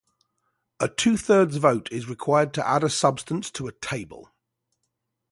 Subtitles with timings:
[0.79, 4.31] A two-thirds vote is required to add a substance to a Table.